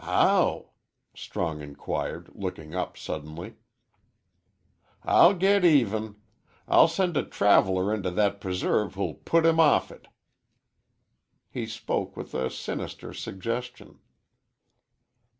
"How?" 0.03 0.71
Strong 1.13 1.61
inquired, 1.61 2.31
looking 2.33 2.73
up 2.73 2.97
suddenly. 2.97 3.57
"I'll 5.03 5.35
git 5.35 5.63
even. 5.63 6.15
I'll 6.67 6.87
send 6.87 7.15
a 7.17 7.23
traveller 7.23 7.93
into 7.93 8.09
that 8.09 8.41
preserve 8.41 8.95
who'll 8.95 9.13
put 9.13 9.45
him 9.45 9.59
off 9.59 9.91
it." 9.91 10.07
He 11.51 11.67
spoke 11.67 12.17
with 12.17 12.33
a 12.33 12.49
sinister 12.49 13.13
suggestion. 13.13 13.99